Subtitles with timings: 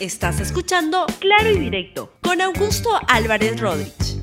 [0.00, 4.22] Estás escuchando Claro y Directo con Augusto Álvarez Rodríguez.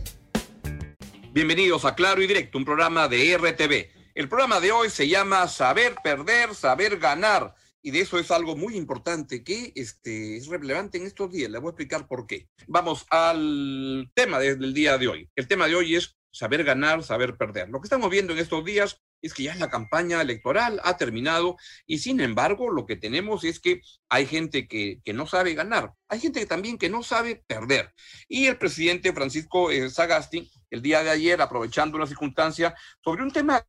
[1.33, 3.89] Bienvenidos a Claro y Directo, un programa de RTV.
[4.15, 7.55] El programa de hoy se llama Saber Perder, Saber Ganar.
[7.81, 11.51] Y de eso es algo muy importante que este, es relevante en estos días.
[11.51, 12.47] Les voy a explicar por qué.
[12.67, 15.29] Vamos al tema del día de hoy.
[15.35, 17.67] El tema de hoy es saber ganar, saber perder.
[17.67, 21.57] Lo que estamos viendo en estos días es que ya la campaña electoral ha terminado
[21.87, 26.19] y sin embargo lo que tenemos es que hay gente que, no sabe ganar, hay
[26.19, 27.91] gente también que no sabe perder.
[28.27, 33.31] Y el presidente Francisco eh, Sagasti, el día de ayer, aprovechando una circunstancia sobre un
[33.31, 33.65] tema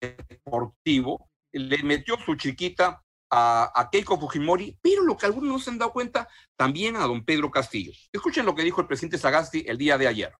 [0.00, 5.70] deportivo, le metió su chiquita a, a, Keiko Fujimori, pero lo que algunos no se
[5.70, 7.92] han dado cuenta, también a don Pedro Castillo.
[8.12, 10.32] Escuchen lo que dijo el presidente Sagasti el día de ayer.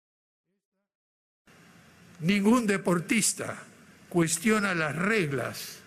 [2.18, 3.69] Ningún deportista
[4.10, 5.78] cuestiona las reglas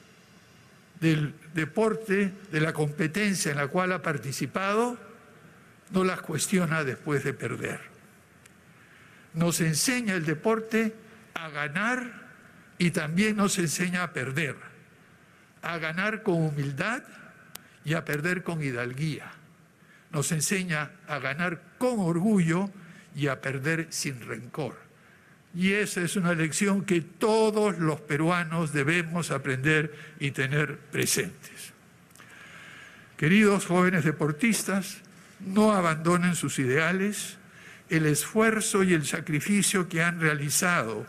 [0.99, 4.97] del deporte, de la competencia en la cual ha participado,
[5.91, 7.81] no las cuestiona después de perder.
[9.33, 10.95] Nos enseña el deporte
[11.33, 12.23] a ganar
[12.77, 14.55] y también nos enseña a perder,
[15.61, 17.03] a ganar con humildad
[17.83, 19.31] y a perder con hidalguía.
[20.11, 22.69] Nos enseña a ganar con orgullo
[23.15, 24.92] y a perder sin rencor.
[25.55, 31.73] Y esa es una lección que todos los peruanos debemos aprender y tener presentes.
[33.17, 34.97] Queridos jóvenes deportistas,
[35.39, 37.37] no abandonen sus ideales,
[37.89, 41.05] el esfuerzo y el sacrificio que han realizado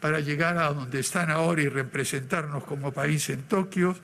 [0.00, 3.96] para llegar a donde están ahora y representarnos como país en Tokio,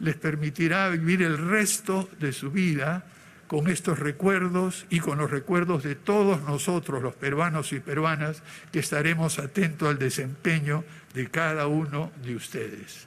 [0.00, 3.06] les permitirá vivir el resto de su vida
[3.54, 8.80] con estos recuerdos y con los recuerdos de todos nosotros, los peruanos y peruanas, que
[8.80, 10.82] estaremos atentos al desempeño
[11.14, 13.06] de cada uno de ustedes.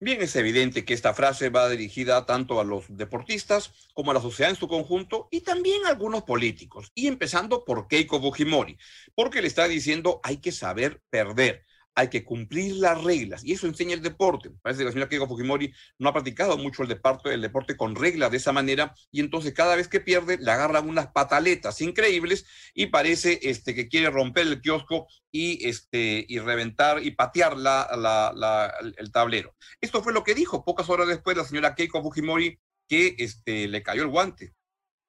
[0.00, 4.20] Bien, es evidente que esta frase va dirigida tanto a los deportistas como a la
[4.20, 8.78] sociedad en su conjunto y también a algunos políticos, y empezando por Keiko Fujimori,
[9.14, 11.64] porque le está diciendo hay que saber perder
[11.94, 14.50] hay que cumplir las reglas y eso enseña el deporte.
[14.62, 18.30] Parece que la señora Keiko Fujimori no ha practicado mucho el deporte, deporte con reglas
[18.30, 22.86] de esa manera y entonces cada vez que pierde le agarran unas pataletas increíbles y
[22.86, 29.12] parece este, que quiere romper el kiosco y, este, y reventar y patear la, el
[29.12, 29.54] tablero.
[29.80, 32.58] Esto fue lo que dijo pocas horas después la señora Keiko Fujimori
[32.88, 34.54] que este, le cayó el guante.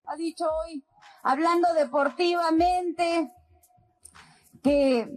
[0.06, 0.84] Ha dicho hoy,
[1.24, 3.32] hablando deportivamente,
[4.62, 5.08] que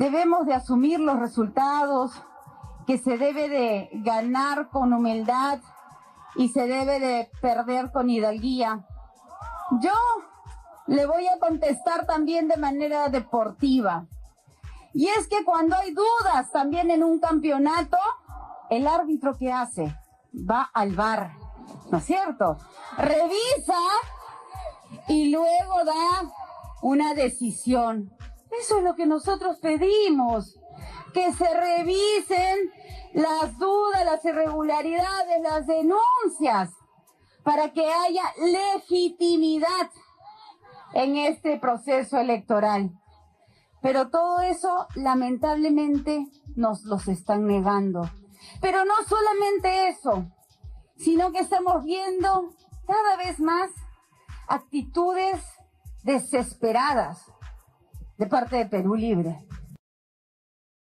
[0.00, 2.12] Debemos de asumir los resultados,
[2.86, 5.60] que se debe de ganar con humildad
[6.36, 8.86] y se debe de perder con hidalguía.
[9.82, 9.92] Yo
[10.86, 14.06] le voy a contestar también de manera deportiva.
[14.94, 17.98] Y es que cuando hay dudas también en un campeonato,
[18.70, 19.94] el árbitro que hace
[20.34, 21.32] va al bar,
[21.90, 22.56] ¿no es cierto?
[22.96, 23.82] Revisa
[25.08, 26.32] y luego da
[26.80, 28.10] una decisión.
[28.58, 30.58] Eso es lo que nosotros pedimos,
[31.12, 32.72] que se revisen
[33.12, 36.70] las dudas, las irregularidades, las denuncias,
[37.42, 39.90] para que haya legitimidad
[40.92, 42.90] en este proceso electoral.
[43.82, 48.10] Pero todo eso lamentablemente nos los están negando.
[48.60, 50.26] Pero no solamente eso,
[50.96, 52.54] sino que estamos viendo
[52.86, 53.70] cada vez más
[54.48, 55.40] actitudes
[56.02, 57.24] desesperadas,
[58.20, 59.46] de parte de Perú Libre.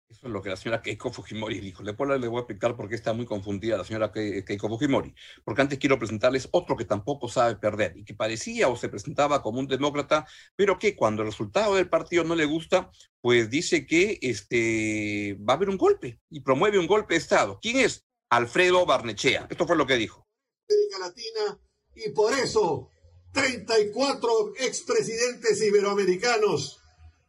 [0.10, 1.84] Eso es lo que la señora Keiko Fujimori dijo.
[1.84, 5.14] Le voy a explicar por qué está muy confundida la señora Keiko Fujimori.
[5.46, 9.44] Porque antes quiero presentarles otro que tampoco sabe perder y que parecía o se presentaba
[9.44, 10.26] como un demócrata,
[10.56, 12.90] pero que cuando el resultado del partido no le gusta,
[13.22, 17.60] pues dice que este, va a haber un golpe y promueve un golpe de Estado.
[17.62, 18.08] ¿Quién es?
[18.32, 19.46] Alfredo Barnechea.
[19.52, 20.26] Esto fue lo que dijo.
[20.68, 21.60] América Latina
[21.94, 22.90] y por eso
[23.34, 26.80] 34 expresidentes iberoamericanos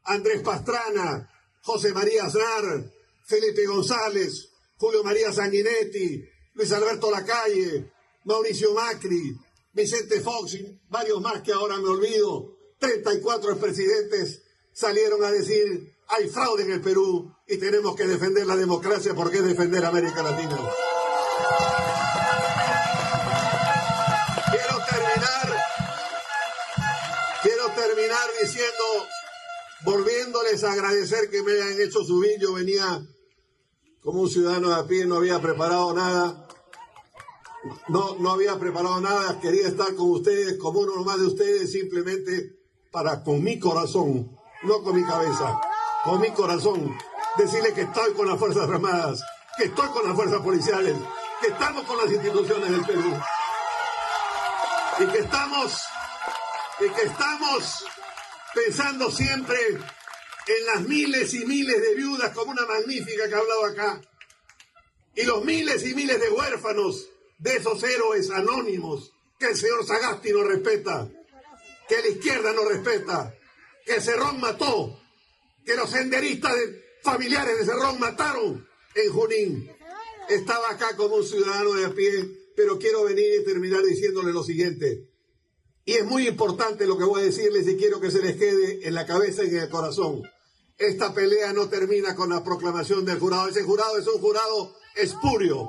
[0.04, 1.30] Andrés Pastrana,
[1.62, 2.90] José María Aznar,
[3.24, 6.24] Felipe González, Julio María Sanguinetti,
[6.54, 7.92] Luis Alberto Lacalle,
[8.24, 9.36] Mauricio Macri,
[9.72, 14.42] Vicente Fox y varios más que ahora me olvido, 34 presidentes
[14.72, 19.38] salieron a decir hay fraude en el Perú y tenemos que defender la democracia porque
[19.38, 20.58] es defender América Latina.
[24.50, 25.64] Quiero terminar,
[27.42, 28.84] quiero terminar diciendo
[29.84, 32.38] volviéndoles a agradecer que me hayan hecho subir.
[32.40, 33.02] Yo venía
[34.02, 36.46] como un ciudadano de a pie, no había preparado nada.
[37.88, 42.56] No, no había preparado nada, quería estar con ustedes, como uno más de ustedes, simplemente
[42.90, 45.60] para con mi corazón, no con mi cabeza,
[46.02, 46.96] con mi corazón,
[47.36, 49.22] decirle que estoy con las Fuerzas Armadas,
[49.58, 50.96] que estoy con las Fuerzas Policiales,
[51.42, 53.12] que estamos con las instituciones del Perú.
[55.00, 55.82] y que estamos,
[56.80, 57.84] y que estamos
[58.54, 63.64] pensando siempre en las miles y miles de viudas como una magnífica que ha hablado
[63.66, 64.00] acá,
[65.14, 67.08] y los miles y miles de huérfanos
[67.38, 71.08] de esos héroes anónimos que el señor Sagasti no respeta,
[71.88, 73.34] que la izquierda no respeta,
[73.84, 75.00] que Cerrón mató,
[75.64, 76.54] que los senderistas
[77.02, 79.72] familiares de Cerrón mataron en Junín.
[80.28, 82.12] Estaba acá como un ciudadano de a pie,
[82.54, 85.09] pero quiero venir y terminar diciéndole lo siguiente.
[85.84, 88.86] Y es muy importante lo que voy a decirles y quiero que se les quede
[88.86, 90.22] en la cabeza y en el corazón.
[90.78, 93.48] Esta pelea no termina con la proclamación del jurado.
[93.48, 95.68] Ese jurado es un jurado espurio.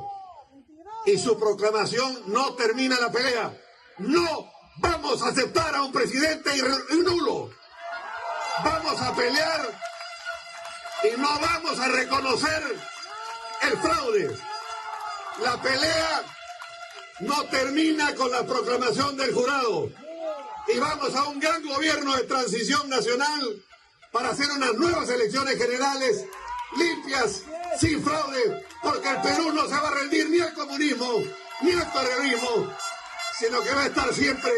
[1.05, 3.57] Y su proclamación no termina la pelea.
[3.97, 6.51] No vamos a aceptar a un presidente
[7.03, 7.49] nulo.
[8.63, 9.79] Vamos a pelear
[11.03, 12.63] y no vamos a reconocer
[13.63, 14.37] el fraude.
[15.43, 16.23] La pelea
[17.21, 19.89] no termina con la proclamación del jurado.
[20.67, 23.63] Y vamos a un gran gobierno de transición nacional
[24.11, 26.25] para hacer unas nuevas elecciones generales
[26.77, 27.43] limpias,
[27.79, 31.23] sin fraude, porque el Perú no se va a rendir ni al comunismo
[31.61, 32.75] ni al terrorismo,
[33.39, 34.51] sino que va a estar siempre,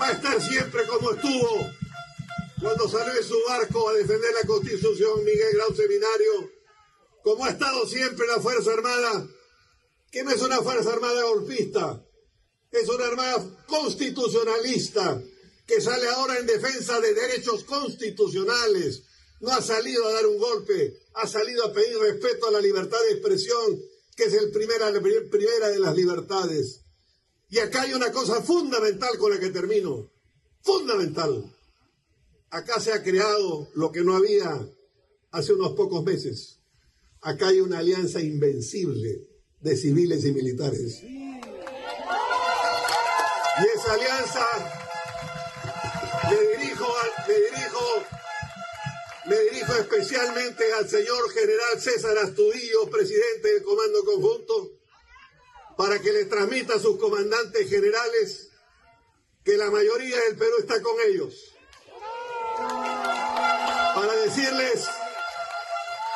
[0.00, 1.70] va a estar siempre como estuvo
[2.60, 6.50] cuando salió de su barco a defender la Constitución Miguel Grau Seminario,
[7.22, 9.26] como ha estado siempre la Fuerza Armada
[10.12, 12.04] que no es una Fuerza Armada golpista,
[12.72, 15.22] es una Armada constitucionalista
[15.66, 19.02] que sale ahora en defensa de derechos constitucionales.
[19.40, 22.98] No ha salido a dar un golpe, ha salido a pedir respeto a la libertad
[23.06, 23.80] de expresión,
[24.16, 26.80] que es el primera, la primera de las libertades.
[27.50, 30.10] Y acá hay una cosa fundamental con la que termino.
[30.62, 31.54] Fundamental.
[32.50, 34.66] Acá se ha creado lo que no había
[35.30, 36.58] hace unos pocos meses.
[37.20, 39.26] Acá hay una alianza invencible
[39.60, 41.02] de civiles y militares.
[43.92, 44.48] Alianza
[46.30, 46.96] le dirijo,
[47.26, 48.04] le dirijo,
[49.26, 54.70] le dirijo especialmente al señor general César Astudillo, presidente del Comando Conjunto,
[55.76, 58.48] para que le transmita a sus comandantes generales
[59.44, 61.52] que la mayoría del Perú está con ellos.
[63.94, 64.86] Para decirles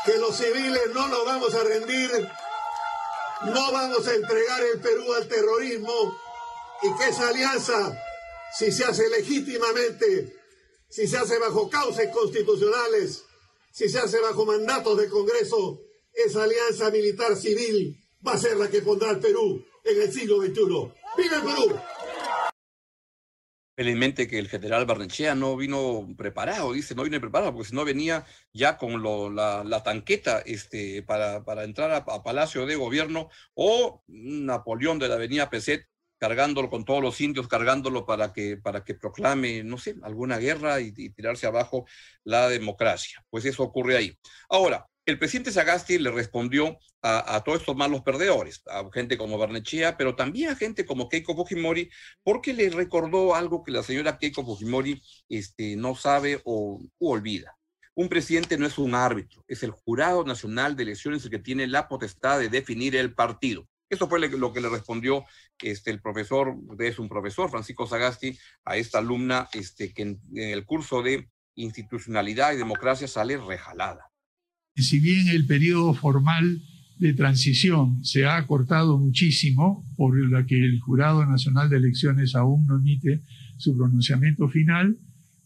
[0.07, 2.11] que los civiles no nos vamos a rendir
[3.45, 6.19] no vamos a entregar el Perú al terrorismo
[6.83, 8.03] y que esa alianza,
[8.57, 10.37] si se hace legítimamente,
[10.89, 13.25] si se hace bajo causas constitucionales,
[13.73, 15.81] si se hace bajo mandatos del Congreso,
[16.13, 20.41] esa alianza militar civil va a ser la que pondrá al Perú en el siglo
[20.41, 20.55] XXI.
[21.17, 21.81] ¡Viva el Perú!
[23.77, 27.85] Felizmente que el general Barnechea no vino preparado, dice, no vino preparado, porque si no
[27.85, 28.25] venía
[28.55, 29.03] ya con
[29.37, 35.51] la, tanqueta este, para, para entrar a, Palacio de Gobierno o Napoleón de la Avenida
[35.51, 35.87] Peset
[36.19, 40.81] cargándolo con todos los indios, cargándolo para que, para que proclame, no sé, alguna guerra
[40.81, 41.87] y tirarse abajo
[42.25, 43.25] la democracia.
[43.31, 44.19] Pues eso ocurre ahí.
[44.49, 49.97] Ahora, el presidente Sagasti le respondió a, todos estos malos perdedores, a gente como Barnechea,
[49.97, 51.89] pero también a gente como Keiko Fujimori,
[52.25, 57.57] porque le recordó algo que la señora Keiko Fujimori este, no sabe o olvida.
[57.95, 61.69] Un presidente no es un árbitro, es el Jurado Nacional de Elecciones el que tiene
[61.69, 63.69] la potestad de definir el partido.
[63.89, 65.25] Eso fue lo que le respondió
[65.63, 70.65] este, el profesor, es un profesor, Francisco Sagasti, a esta alumna este, que en el
[70.65, 74.11] curso de institucionalidad y democracia sale rejalada.
[74.77, 76.63] Si bien el periodo formal
[76.99, 82.67] de transición se ha acortado muchísimo, por la que el Jurado Nacional de Elecciones aún
[82.67, 83.21] no emite
[83.57, 84.99] su pronunciamiento final,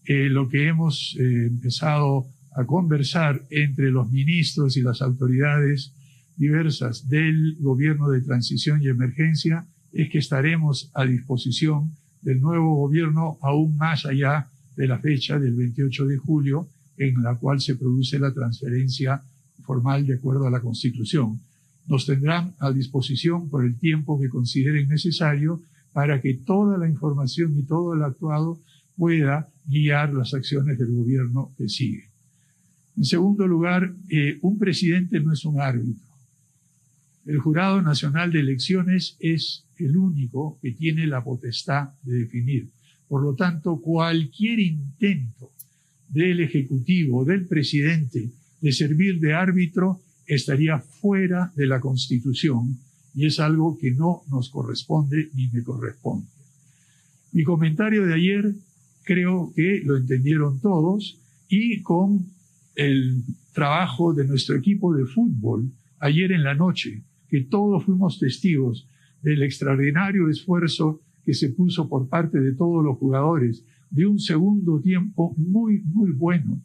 [0.04, 2.26] eh, lo que hemos eh, empezado
[2.56, 5.92] a conversar entre los ministros y las autoridades
[6.40, 11.92] diversas del gobierno de transición y emergencia es que estaremos a disposición
[12.22, 16.66] del nuevo gobierno aún más allá de la fecha del 28 de julio
[16.96, 19.22] en la cual se produce la transferencia
[19.64, 21.38] formal de acuerdo a la Constitución.
[21.86, 25.60] Nos tendrán a disposición por el tiempo que consideren necesario
[25.92, 28.58] para que toda la información y todo el actuado
[28.96, 32.04] pueda guiar las acciones del gobierno que sigue.
[32.96, 36.09] En segundo lugar, eh, un presidente no es un árbitro.
[37.30, 42.68] El Jurado Nacional de Elecciones es el único que tiene la potestad de definir.
[43.06, 45.52] Por lo tanto, cualquier intento
[46.08, 52.76] del Ejecutivo, del presidente, de servir de árbitro estaría fuera de la Constitución
[53.14, 56.26] y es algo que no nos corresponde ni me corresponde.
[57.30, 58.54] Mi comentario de ayer
[59.04, 61.16] creo que lo entendieron todos
[61.48, 62.26] y con
[62.74, 63.22] el
[63.52, 65.70] trabajo de nuestro equipo de fútbol
[66.00, 68.88] ayer en la noche, que todos fuimos testigos
[69.22, 74.80] del extraordinario esfuerzo que se puso por parte de todos los jugadores de un segundo
[74.80, 76.60] tiempo muy, muy bueno,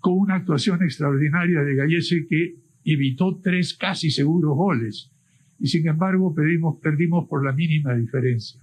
[0.00, 5.10] con una actuación extraordinaria de Gallese que evitó tres casi seguros goles.
[5.58, 8.60] Y sin embargo perdimos, perdimos por la mínima diferencia.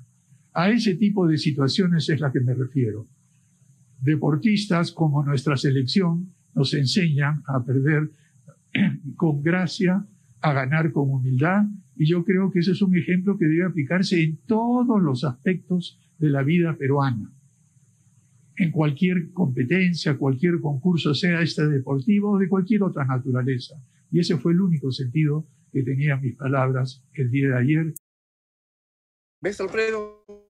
[0.53, 3.07] A ese tipo de situaciones es la que me refiero.
[4.01, 8.11] Deportistas como nuestra selección nos enseñan a perder
[9.15, 10.05] con gracia,
[10.41, 11.65] a ganar con humildad,
[11.95, 15.99] y yo creo que ese es un ejemplo que debe aplicarse en todos los aspectos
[16.17, 17.31] de la vida peruana.
[18.55, 23.75] En cualquier competencia, cualquier concurso, sea este deportivo o de cualquier otra naturaleza.
[24.11, 27.93] Y ese fue el único sentido que tenían mis palabras el día de ayer.
[29.41, 30.48] ¿Ves, Alfredo?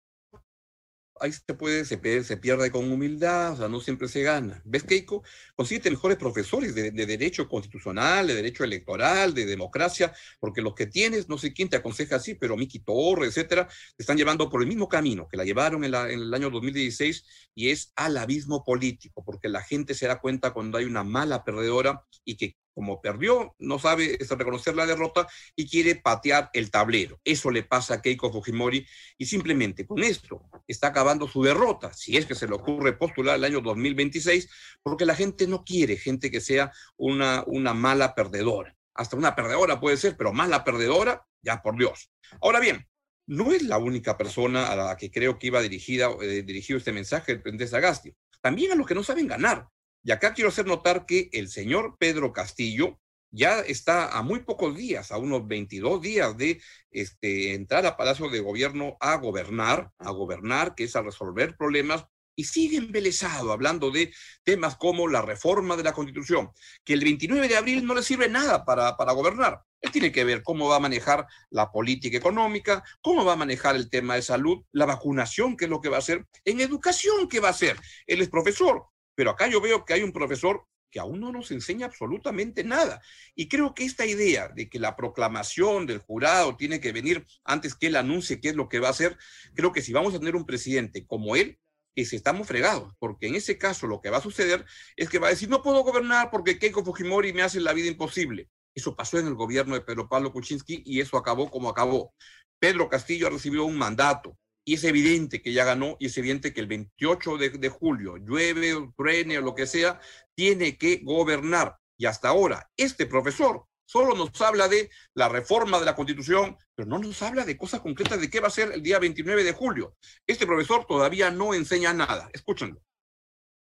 [1.20, 1.98] Ahí se puede, se,
[2.38, 4.62] pierde con humildad, o sea, no siempre se gana.
[4.66, 5.24] ¿Ves, Keiko?
[5.56, 11.30] Consiste mejores profesores de, derecho constitucional, de derecho electoral, de democracia, porque los que tienes,
[11.30, 14.68] no sé quién te aconseja así, pero Miki Torre, etcétera, te están llevando por el
[14.68, 17.24] mismo camino que la llevaron en, en el año 2016
[17.56, 21.44] y es al abismo político, porque la gente se da cuenta cuando hay una mala
[21.44, 27.20] perdedora y que como perdió, no sabe reconocer la derrota y quiere patear el tablero.
[27.26, 32.16] Eso le pasa a Keiko Fujimori y simplemente con esto está acabando su derrota, si
[32.16, 34.50] es que se le ocurre postular el año 2026,
[34.82, 38.74] porque la gente no quiere gente que sea una, una mala perdedora.
[38.94, 42.10] Hasta una perdedora puede ser, pero mala perdedora, ya por Dios.
[42.40, 42.88] Ahora bien,
[43.28, 46.94] no es la única persona a la que creo que iba dirigida, eh, dirigido este
[46.94, 48.16] mensaje el presidente Sagasti.
[48.40, 49.68] También a los que no saben ganar.
[50.04, 53.00] Y acá quiero hacer notar que el señor Pedro Castillo
[53.32, 58.30] ya está a muy pocos días, a unos 22 días de este, entrar a Palacio
[58.30, 63.92] de Gobierno a gobernar, a gobernar, que es a resolver problemas, y sigue embelesado hablando
[63.92, 64.14] de
[64.44, 66.52] temas como la reforma de la Constitución,
[66.86, 69.62] que el 29 de abril no le sirve nada para, para gobernar.
[69.82, 73.76] Él tiene que ver cómo va a manejar la política económica, cómo va a manejar
[73.76, 77.28] el tema de salud, la vacunación, qué es lo que va a hacer, en educación,
[77.28, 77.78] qué va a hacer.
[78.08, 78.86] Él es profesor,
[79.20, 83.02] pero acá yo veo que hay un profesor que aún no nos enseña absolutamente nada.
[83.36, 87.76] Y creo que esta idea de que la proclamación del jurado tiene que venir antes
[87.76, 89.18] que él anuncie qué es lo que va a hacer,
[89.56, 91.60] creo que si vamos a tener un presidente como él,
[91.94, 95.28] que estamos fregados, porque en ese caso lo que va a suceder es que va
[95.28, 98.48] a decir, no puedo gobernar porque Keiko Fujimori me hace la vida imposible.
[98.74, 102.14] Eso pasó en el gobierno de Pedro Pablo Kuczynski y eso acabó como acabó.
[102.58, 104.38] Pedro Castillo ha recibido un mandato,
[104.70, 108.76] y es evidente que ya ganó y es evidente que el 28 de, julio, llueve,
[108.96, 110.00] truene o lo que sea,
[110.36, 111.78] tiene que gobernar.
[111.98, 116.88] Y hasta ahora, este profesor solo nos habla de la reforma de la Constitución, pero
[116.88, 119.54] no nos habla de cosas concretas de qué va a ser el día 29 de
[119.54, 119.96] julio.
[120.28, 122.30] Este profesor todavía no enseña nada.
[122.32, 122.80] Escúchenlo.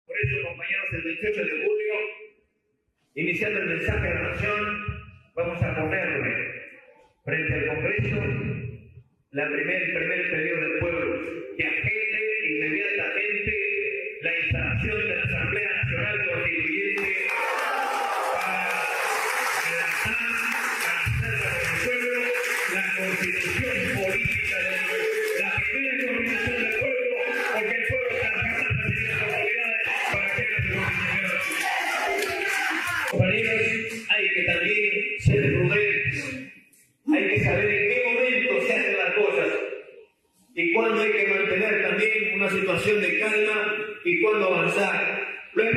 [0.06, 1.94] Por eso, compañeros, el 28 de julio,
[3.16, 4.86] iniciando el mensaje de la nación,
[5.34, 6.46] vamos a ponerle
[7.22, 8.75] frente al Congreso
[9.36, 11.20] la primer, el primer pedido del pueblo,
[11.58, 11.66] que
[41.06, 45.26] hay que mantener también una situación de calma y cuándo avanzar.
[45.54, 45.72] Lo he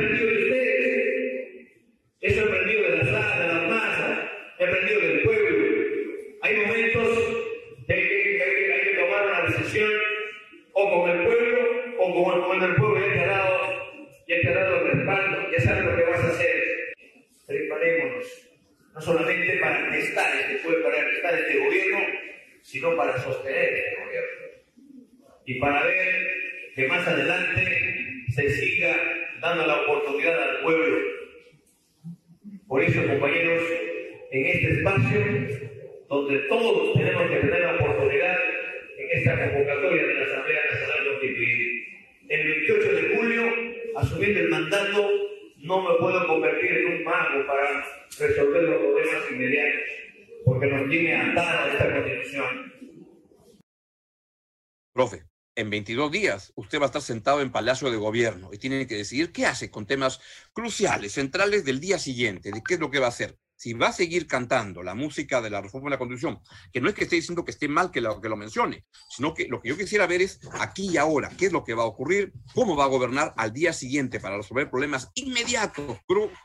[28.50, 28.96] siga
[29.40, 30.98] dando la oportunidad al pueblo.
[32.68, 33.62] Por eso, compañeros,
[34.30, 35.20] en este espacio,
[36.08, 38.36] donde todos tenemos que tener la oportunidad
[38.98, 41.86] en esta convocatoria de la Asamblea Nacional Constituyente.
[42.28, 43.42] El 28 de julio,
[43.96, 45.10] asumiendo el mandato,
[45.58, 47.84] no me puedo convertir en un mago para
[48.18, 49.82] resolver los problemas inmediatos,
[50.44, 52.72] porque nos tiene atada esta constitución.
[54.92, 58.86] Profe en 22 días usted va a estar sentado en Palacio de Gobierno y tiene
[58.86, 60.20] que decidir qué hace con temas
[60.52, 63.39] cruciales, centrales del día siguiente, de qué es lo que va a hacer.
[63.60, 66.40] Si va a seguir cantando la música de la reforma de la Constitución,
[66.72, 69.34] que no es que esté diciendo que esté mal que lo, que lo mencione, sino
[69.34, 71.82] que lo que yo quisiera ver es aquí y ahora, qué es lo que va
[71.82, 75.98] a ocurrir, cómo va a gobernar al día siguiente para resolver problemas inmediatos,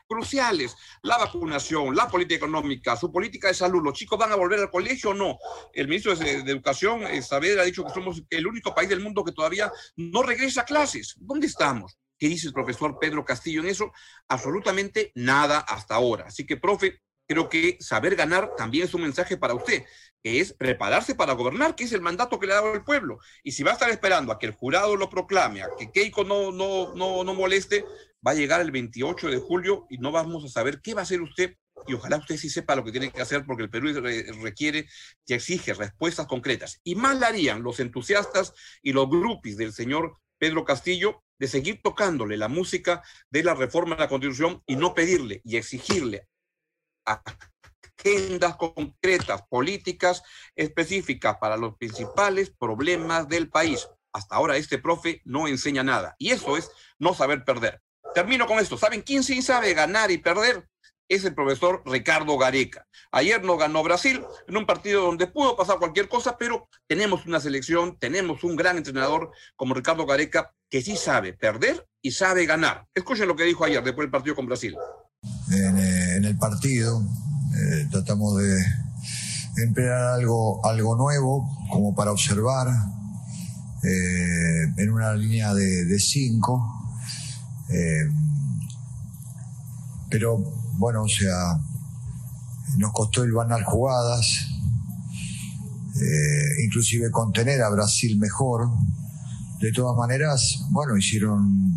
[0.10, 4.60] cruciales, la vacunación, la política económica, su política de salud, los chicos van a volver
[4.60, 5.38] al colegio o no.
[5.72, 9.24] El ministro de, Educación, eh, Saavedra, ha dicho que somos el único país del mundo
[9.24, 11.16] que todavía no regresa a clases.
[11.18, 11.98] ¿Dónde estamos?
[12.18, 13.92] ¿Qué dice el profesor Pedro Castillo en eso?
[14.28, 16.26] Absolutamente nada hasta ahora.
[16.28, 19.84] Así que, profe, creo que saber ganar también es un mensaje para usted,
[20.24, 23.20] que es prepararse para gobernar, que es el mandato que le ha dado el pueblo.
[23.44, 26.24] Y si va a estar esperando a que el jurado lo proclame, a que Keiko
[26.24, 27.86] no, no, no, no moleste,
[28.26, 31.04] va a llegar el 28 de julio y no vamos a saber qué va a
[31.04, 31.56] hacer usted.
[31.88, 33.94] Y ojalá usted sí sepa lo que tiene que hacer porque el Perú
[34.42, 34.88] requiere
[35.28, 36.80] y exige respuestas concretas.
[36.84, 42.38] Y más harían los entusiastas y los grupis del señor Pedro Castillo de seguir tocándole
[42.38, 46.28] la música de la reforma de la Constitución y no pedirle y exigirle
[47.06, 50.24] agendas concretas, políticas
[50.56, 53.88] específicas para los principales problemas del país.
[54.14, 57.82] Hasta ahora este profe no enseña nada y eso es no saber perder.
[58.14, 58.78] Termino con esto.
[58.78, 60.68] ¿Saben quién sí sabe ganar y perder?
[61.08, 62.88] es el profesor Ricardo Gareca.
[63.12, 67.40] Ayer no ganó Brasil en un partido donde pudo pasar cualquier cosa, pero tenemos una
[67.40, 72.88] selección, tenemos un gran entrenador como Ricardo Gareca que sí sabe perder y sabe ganar.
[72.94, 74.76] Escuchen lo que dijo ayer después del partido con Brasil
[75.52, 77.02] en, eh, el partido.
[77.56, 78.66] Eh, tratamos de
[79.64, 82.68] emplear algo, algo nuevo como para observar
[83.84, 86.72] eh, en una línea de, cinco.
[90.10, 90.38] pero
[90.78, 91.60] bueno, o sea,
[92.78, 94.48] nos costó el banar jugadas,
[96.64, 98.70] inclusive contener a Brasil mejor.
[99.62, 101.76] De todas maneras, bueno, hicieron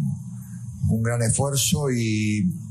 [0.88, 2.67] un gran esfuerzo y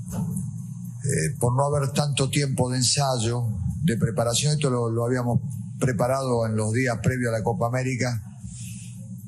[1.08, 3.46] eh, por no haber tanto tiempo de ensayo,
[3.84, 5.40] de preparación, esto lo, habíamos
[5.80, 8.22] preparado en los días previos a la Copa América,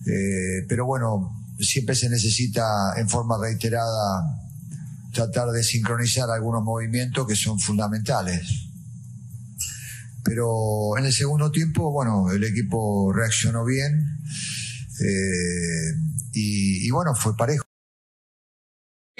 [0.05, 4.49] eh, pero bueno, siempre se necesita en forma reiterada
[5.13, 8.67] tratar de sincronizar algunos movimientos que son fundamentales.
[10.25, 14.19] Pero en el segundo tiempo, bueno, el equipo reaccionó bien
[14.99, 15.95] eh,
[16.33, 17.68] y bueno, fue parejo.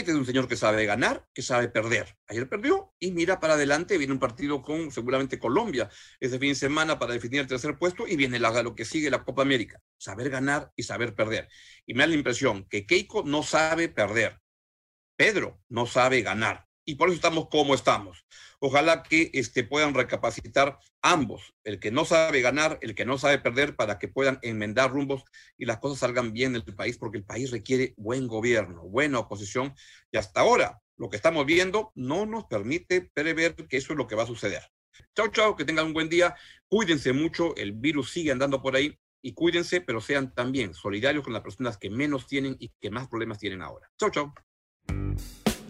[0.08, 2.18] Es un señor que sabe ganar, que sabe perder.
[2.28, 3.98] Ayer perdió y mira para adelante.
[3.98, 5.90] Viene un partido con seguramente Colombia
[6.22, 9.26] ese fin de semana para definir el tercer puesto y viene lo que sigue la
[9.26, 9.82] Copa América.
[9.98, 11.50] Saber ganar y saber perder.
[11.86, 14.40] Y me da la impresión que Keiko no sabe perder.
[15.18, 18.26] Pedro no sabe ganar y por eso estamos como estamos.
[18.60, 23.38] Ojalá que este, puedan recapacitar ambos, el que no sabe ganar, el que no sabe
[23.38, 25.24] perder, para que puedan enmendar rumbos
[25.56, 29.20] y las cosas salgan bien en el país, porque el país requiere buen gobierno, buena
[29.20, 29.76] oposición,
[30.12, 34.08] y hasta ahora lo que estamos viendo no nos permite prever que eso es lo
[34.08, 34.64] que va a suceder.
[35.16, 36.36] Chao, chao, que tengan un buen día,
[36.68, 41.34] cuídense mucho, el virus sigue andando por ahí, y cuídense, pero sean también solidarios con
[41.34, 43.92] las personas que menos tienen y que más problemas tienen ahora.
[44.00, 44.34] Chao, chao.